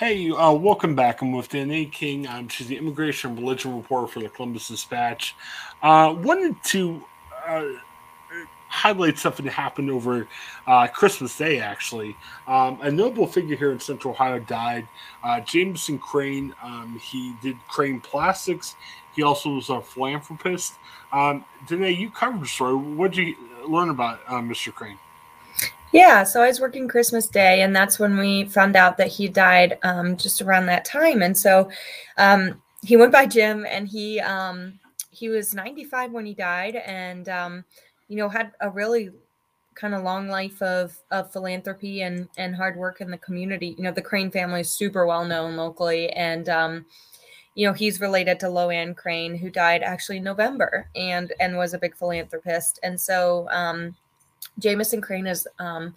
Hey, 0.00 0.30
uh, 0.30 0.54
welcome 0.54 0.94
back. 0.94 1.20
I'm 1.20 1.30
with 1.30 1.50
Danae 1.50 1.84
King. 1.84 2.26
Um, 2.26 2.48
she's 2.48 2.68
the 2.68 2.78
immigration 2.78 3.32
and 3.32 3.38
religion 3.38 3.76
reporter 3.76 4.06
for 4.06 4.20
the 4.20 4.30
Columbus 4.30 4.68
Dispatch. 4.68 5.36
Uh, 5.82 6.16
wanted 6.16 6.56
to 6.64 7.04
uh, 7.46 7.66
highlight 8.68 9.18
something 9.18 9.44
that 9.44 9.52
happened 9.52 9.90
over 9.90 10.26
uh, 10.66 10.86
Christmas 10.86 11.36
Day, 11.36 11.60
actually. 11.60 12.16
Um, 12.48 12.78
a 12.80 12.90
notable 12.90 13.26
figure 13.26 13.56
here 13.56 13.72
in 13.72 13.78
Central 13.78 14.14
Ohio 14.14 14.38
died. 14.38 14.88
Uh, 15.22 15.40
Jameson 15.40 15.98
Crane, 15.98 16.54
um, 16.62 16.98
he 16.98 17.34
did 17.42 17.58
Crane 17.68 18.00
Plastics. 18.00 18.76
He 19.14 19.22
also 19.22 19.50
was 19.50 19.68
a 19.68 19.82
philanthropist. 19.82 20.76
Um, 21.12 21.44
Danae, 21.66 21.90
you 21.90 22.08
covered 22.08 22.40
the 22.40 22.46
story. 22.46 22.74
What 22.74 23.12
did 23.12 23.26
you 23.26 23.36
learn 23.68 23.90
about 23.90 24.20
uh, 24.26 24.36
Mr. 24.36 24.72
Crane? 24.72 24.96
Yeah, 25.92 26.22
so 26.22 26.40
I 26.40 26.46
was 26.46 26.60
working 26.60 26.86
Christmas 26.86 27.26
Day, 27.26 27.62
and 27.62 27.74
that's 27.74 27.98
when 27.98 28.16
we 28.16 28.44
found 28.44 28.76
out 28.76 28.96
that 28.98 29.08
he 29.08 29.26
died 29.26 29.76
um, 29.82 30.16
just 30.16 30.40
around 30.40 30.66
that 30.66 30.84
time. 30.84 31.20
And 31.20 31.36
so 31.36 31.68
um, 32.16 32.62
he 32.82 32.96
went 32.96 33.10
by 33.10 33.26
Jim, 33.26 33.66
and 33.68 33.88
he 33.88 34.20
um, 34.20 34.78
he 35.10 35.28
was 35.28 35.52
95 35.52 36.12
when 36.12 36.26
he 36.26 36.34
died, 36.34 36.76
and 36.76 37.28
um, 37.28 37.64
you 38.08 38.16
know 38.16 38.28
had 38.28 38.52
a 38.60 38.70
really 38.70 39.10
kind 39.74 39.94
of 39.94 40.04
long 40.04 40.28
life 40.28 40.60
of 40.62 40.96
of 41.10 41.32
philanthropy 41.32 42.02
and 42.02 42.28
and 42.38 42.54
hard 42.54 42.76
work 42.76 43.00
in 43.00 43.10
the 43.10 43.18
community. 43.18 43.74
You 43.76 43.82
know, 43.84 43.92
the 43.92 44.02
Crane 44.02 44.30
family 44.30 44.60
is 44.60 44.70
super 44.70 45.06
well 45.06 45.24
known 45.24 45.56
locally, 45.56 46.10
and 46.10 46.48
um, 46.48 46.86
you 47.56 47.66
know 47.66 47.72
he's 47.72 48.00
related 48.00 48.38
to 48.40 48.46
Loann 48.46 48.96
Crane, 48.96 49.34
who 49.34 49.50
died 49.50 49.82
actually 49.82 50.18
in 50.18 50.24
November, 50.24 50.88
and 50.94 51.32
and 51.40 51.56
was 51.56 51.74
a 51.74 51.78
big 51.78 51.96
philanthropist. 51.96 52.78
And 52.84 53.00
so 53.00 53.48
Jameson 54.60 55.00
Crane 55.00 55.26
is 55.26 55.48
um, 55.58 55.94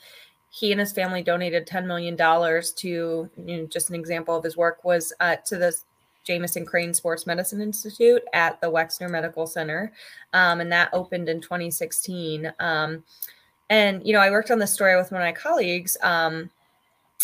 he 0.50 0.72
and 0.72 0.80
his 0.80 0.92
family 0.92 1.24
donated 1.24 1.68
$10 1.68 1.86
million 1.86 2.16
to 2.16 2.88
you 2.88 3.30
know, 3.58 3.66
just 3.68 3.90
an 3.90 3.96
example 3.96 4.36
of 4.36 4.44
his 4.44 4.56
work 4.56 4.84
was 4.84 5.12
uh, 5.20 5.36
to 5.46 5.58
the 5.58 5.76
Jameson 6.24 6.66
Crane 6.66 6.94
Sports 6.94 7.26
Medicine 7.26 7.62
Institute 7.62 8.24
at 8.34 8.62
the 8.62 8.72
Wexner 8.72 9.10
Medical 9.10 9.46
Center. 9.46 9.92
Um, 10.34 10.62
and 10.62 10.72
that 10.72 10.90
opened 10.94 11.28
in 11.28 11.42
2016. 11.42 12.54
Um, 12.60 13.04
and, 13.70 14.06
you 14.06 14.14
know, 14.14 14.20
I 14.20 14.30
worked 14.30 14.52
on 14.52 14.60
this 14.60 14.74
story 14.74 14.96
with 14.96 15.12
one 15.12 15.22
of 15.22 15.26
my 15.26 15.32
colleagues, 15.32 15.98
um, 16.02 16.50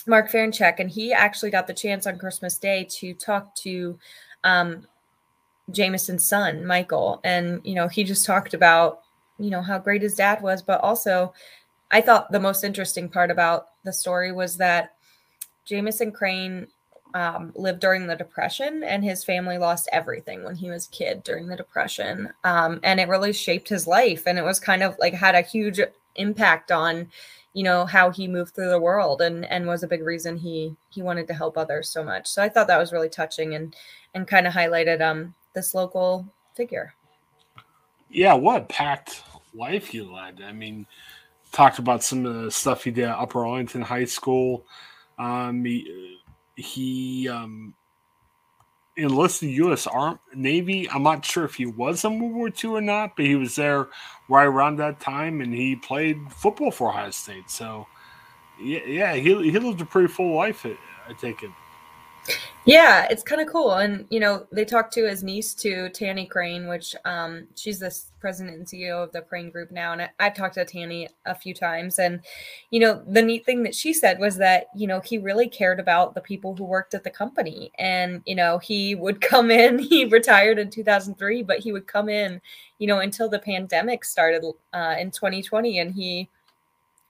Mark 0.08 0.32
Ferenchik, 0.32 0.80
and 0.80 0.90
he 0.90 1.14
actually 1.14 1.52
got 1.52 1.68
the 1.68 1.74
chance 1.74 2.08
on 2.08 2.18
Christmas 2.18 2.58
Day 2.58 2.88
to 2.90 3.14
talk 3.14 3.54
to 3.58 3.98
um, 4.44 4.88
Jameson's 5.72 6.24
son, 6.24 6.66
Michael. 6.66 7.22
And, 7.24 7.62
you 7.64 7.76
know, 7.76 7.88
he 7.88 8.04
just 8.04 8.26
talked 8.26 8.54
about 8.56 9.02
you 9.40 9.50
know 9.50 9.62
how 9.62 9.78
great 9.78 10.02
his 10.02 10.16
dad 10.16 10.42
was 10.42 10.62
but 10.62 10.82
also 10.82 11.34
i 11.92 12.02
thought 12.02 12.32
the 12.32 12.40
most 12.40 12.64
interesting 12.64 13.10
part 13.10 13.32
about 13.32 13.68
the 13.84 13.94
story 13.94 14.32
was 14.32 14.58
that 14.58 14.96
jameson 15.66 16.12
crane 16.12 16.68
um, 17.14 17.52
lived 17.56 17.80
during 17.80 18.08
the 18.08 18.16
depression 18.16 18.84
and 18.84 19.04
his 19.04 19.24
family 19.24 19.58
lost 19.58 19.90
everything 19.92 20.44
when 20.44 20.56
he 20.56 20.70
was 20.70 20.88
a 20.88 20.92
kid 20.92 21.24
during 21.24 21.48
the 21.48 21.56
depression. 21.56 22.30
Um, 22.44 22.80
and 22.84 23.00
it 23.00 23.08
really 23.08 23.34
shaped 23.34 23.70
his 23.70 23.88
life. 23.88 24.28
And 24.28 24.38
it 24.38 24.44
was 24.44 24.60
kind 24.60 24.84
of 24.84 24.96
like 25.00 25.14
had 25.14 25.36
a 25.36 25.42
huge 25.42 25.80
impact 26.16 26.72
on 26.72 27.10
you 27.54 27.64
know 27.64 27.86
how 27.86 28.12
he 28.12 28.28
moved 28.28 28.54
through 28.54 28.70
the 28.70 28.80
world 28.80 29.22
and 29.22 29.44
and 29.46 29.66
was 29.66 29.82
a 29.82 29.88
big 29.88 30.04
reason 30.04 30.38
he 30.38 30.76
he 30.90 31.02
wanted 31.02 31.28
to 31.28 31.34
help 31.34 31.58
others 31.58 31.90
so 31.90 32.04
much. 32.04 32.28
So 32.28 32.44
i 32.44 32.50
thought 32.50 32.68
that 32.68 32.78
was 32.78 32.92
really 32.92 33.10
touching 33.10 33.56
and 33.56 33.76
and 34.14 34.28
kind 34.28 34.46
of 34.46 34.54
highlighted 34.54 35.02
um 35.02 35.34
this 35.56 35.74
local 35.74 36.28
figure. 36.56 36.94
Yeah 38.10 38.34
what 38.34 38.70
packed 38.70 39.24
life 39.54 39.88
he 39.88 40.02
led. 40.02 40.42
I 40.42 40.52
mean, 40.52 40.86
talked 41.52 41.80
about 41.80 42.04
some 42.04 42.26
of 42.26 42.44
the 42.44 42.52
stuff 42.52 42.84
he 42.84 42.92
did 42.92 43.06
at 43.06 43.18
Upper 43.18 43.46
Arlington 43.46 43.82
High 43.82 44.06
School. 44.06 44.66
Um, 45.18 45.64
he, 45.66 46.20
he 46.56 47.30
um, 47.30 47.74
enlisted 48.96 49.50
U.S. 49.52 49.88
Army 49.88 50.20
Navy. 50.34 50.90
I'm 50.90 51.04
not 51.04 51.26
sure 51.26 51.46
if 51.46 51.56
he 51.56 51.66
was 51.66 52.04
in 52.06 52.20
World 52.20 52.36
War 52.36 52.50
II 52.50 52.70
or 52.72 52.82
not, 52.82 53.16
but 53.16 53.26
he 53.26 53.36
was 53.36 53.56
there 53.56 53.88
right 54.28 54.46
around 54.46 54.78
that 54.78 55.00
time, 55.00 55.42
and 55.42 55.54
he 55.54 55.76
played 55.76 56.20
football 56.32 56.72
for 56.72 56.90
Ohio 56.90 57.12
State. 57.12 57.50
So, 57.50 57.88
yeah, 58.62 58.86
yeah 58.86 59.16
he, 59.16 59.52
he 59.52 59.60
lived 59.60 59.82
a 59.82 59.86
pretty 59.86 60.08
full 60.08 60.36
life. 60.36 60.66
I 60.66 61.14
take 61.14 61.44
it. 61.44 61.52
Yeah, 62.70 63.08
it's 63.10 63.24
kind 63.24 63.42
of 63.42 63.48
cool. 63.48 63.72
And, 63.72 64.06
you 64.12 64.20
know, 64.20 64.46
they 64.52 64.64
talked 64.64 64.94
to 64.94 65.10
his 65.10 65.24
niece 65.24 65.56
to 65.56 65.90
Tanny 65.90 66.28
Crane, 66.28 66.68
which 66.68 66.96
um, 67.04 67.48
she's 67.56 67.80
the 67.80 68.00
president 68.20 68.58
and 68.58 68.68
CEO 68.68 69.04
of 69.04 69.12
the 69.12 69.22
Crane 69.22 69.50
Group 69.50 69.72
now. 69.72 69.92
And 69.92 70.04
I, 70.04 70.10
I've 70.20 70.36
talked 70.36 70.54
to 70.54 70.66
Tanny 70.66 71.08
a 71.26 71.34
few 71.34 71.56
times. 71.56 71.98
And, 71.98 72.20
you 72.70 72.80
know, 72.80 73.02
the 73.08 73.24
neat 73.24 73.44
thing 73.44 73.64
that 73.64 73.74
she 73.74 73.92
said 73.92 74.20
was 74.20 74.38
that, 74.38 74.68
you 74.76 74.86
know, 74.86 75.00
he 75.00 75.18
really 75.18 75.50
cared 75.50 75.80
about 75.80 76.14
the 76.14 76.22
people 76.22 76.56
who 76.56 76.64
worked 76.64 76.94
at 76.94 77.04
the 77.04 77.10
company. 77.10 77.72
And, 77.80 78.22
you 78.28 78.36
know, 78.36 78.60
he 78.60 78.94
would 78.94 79.20
come 79.34 79.50
in, 79.50 79.80
he 79.80 80.06
retired 80.06 80.60
in 80.60 80.70
2003, 80.70 81.42
but 81.42 81.58
he 81.58 81.72
would 81.72 81.88
come 81.88 82.08
in, 82.08 82.40
you 82.78 82.86
know, 82.86 83.00
until 83.00 83.30
the 83.30 83.40
pandemic 83.40 84.06
started 84.06 84.46
uh, 84.74 84.96
in 85.00 85.10
2020. 85.10 85.80
And 85.80 85.92
he, 85.92 86.30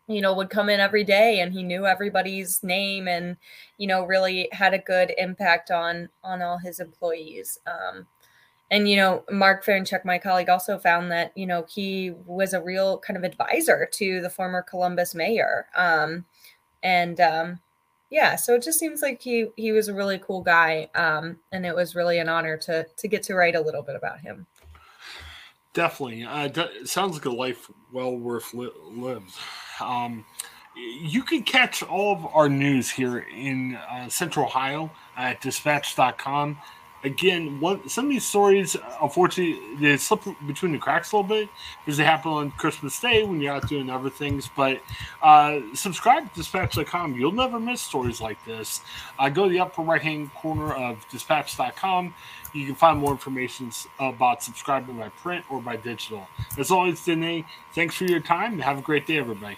you 0.10 0.22
know 0.22 0.34
would 0.34 0.50
come 0.50 0.70
in 0.70 0.80
every 0.80 1.04
day 1.04 1.40
and 1.40 1.54
he 1.54 1.64
knew 1.64 1.86
everybody's 1.86 2.64
name 2.64 3.08
and 3.08 3.38
you 3.78 3.88
know 3.88 4.04
really 4.04 4.50
had 4.52 4.74
a 4.74 4.80
good 4.80 5.14
impact 5.18 5.70
on 5.70 6.10
on 6.24 6.42
all 6.42 6.58
his 6.58 6.80
employees 6.80 7.60
um, 7.68 8.08
and 8.72 8.90
you 8.90 8.96
know 8.96 9.24
mark 9.32 9.64
Ferenchik, 9.64 10.04
my 10.04 10.18
colleague 10.18 10.50
also 10.50 10.80
found 10.80 11.12
that 11.12 11.32
you 11.38 11.46
know 11.46 11.66
he 11.70 12.12
was 12.26 12.54
a 12.54 12.62
real 12.62 12.98
kind 12.98 13.18
of 13.18 13.24
advisor 13.24 13.88
to 13.94 14.20
the 14.20 14.30
former 14.30 14.64
columbus 14.64 15.14
mayor 15.14 15.68
um, 15.76 16.26
and 16.82 17.20
um, 17.22 17.60
yeah 18.10 18.36
so 18.36 18.56
it 18.56 18.64
just 18.64 18.80
seems 18.80 19.04
like 19.04 19.22
he 19.22 19.48
he 19.56 19.72
was 19.72 19.88
a 19.88 19.94
really 19.94 20.18
cool 20.18 20.42
guy 20.42 20.90
um, 20.96 21.40
and 21.52 21.68
it 21.68 21.76
was 21.76 21.96
really 21.96 22.18
an 22.18 22.28
honor 22.28 22.58
to 22.58 22.84
to 22.98 23.08
get 23.08 23.22
to 23.22 23.36
write 23.36 23.56
a 23.56 23.62
little 23.62 23.84
bit 23.84 23.96
about 23.96 24.20
him 24.20 24.48
definitely 25.74 26.24
uh, 26.24 26.48
de- 26.48 26.88
sounds 26.88 27.14
like 27.14 27.26
a 27.26 27.30
life 27.30 27.70
well 27.92 28.16
worth 28.16 28.54
li- 28.54 28.72
lived 28.92 29.34
um, 29.82 30.26
you 30.76 31.24
can 31.24 31.44
catch 31.44 31.84
all 31.84 32.14
of 32.14 32.26
our 32.34 32.50
news 32.50 32.90
here 32.90 33.20
in 33.20 33.76
uh, 33.76 34.08
Central 34.10 34.46
Ohio 34.46 34.92
at 35.18 35.42
dispatch.com. 35.42 36.58
Again, 37.04 37.60
one, 37.60 37.88
some 37.88 38.06
of 38.06 38.12
these 38.12 38.26
stories, 38.26 38.76
unfortunately, 39.02 39.76
they 39.76 39.98
slip 39.98 40.22
between 40.46 40.74
the 40.74 40.78
cracks 40.78 41.12
a 41.12 41.18
little 41.18 41.28
bit 41.28 41.50
because 41.84 41.98
they 41.98 42.04
happen 42.04 42.32
on 42.32 42.52
Christmas 42.52 43.00
Day 43.00 43.24
when 43.24 43.42
you're 43.42 43.54
out 43.54 43.68
doing 43.68 43.90
other 43.90 44.10
things. 44.10 44.50
But 44.56 44.82
uh, 45.22 45.60
subscribe 45.74 46.30
to 46.30 46.36
dispatch.com. 46.36 47.16
You'll 47.16 47.32
never 47.32 47.60
miss 47.60 47.82
stories 47.82 48.22
like 48.22 48.44
this. 48.46 48.82
Uh, 49.18 49.30
go 49.30 49.46
to 49.46 49.50
the 49.50 49.60
upper 49.60 49.82
right 49.82 50.02
hand 50.02 50.34
corner 50.36 50.74
of 50.74 51.06
dispatch.com. 51.10 52.14
You 52.54 52.66
can 52.66 52.76
find 52.76 53.00
more 53.00 53.12
information 53.12 53.72
about 54.00 54.44
subscribing 54.44 54.98
by 54.98 55.10
print 55.10 55.46
or 55.50 55.62
by 55.62 55.78
digital. 55.78 56.28
As 56.58 56.72
always, 56.72 57.04
Danae, 57.04 57.46
thanks 57.74 57.96
for 57.96 58.06
your 58.06 58.20
time 58.20 58.60
have 58.60 58.80
a 58.80 58.82
great 58.82 59.08
day, 59.08 59.18
everybody. 59.18 59.58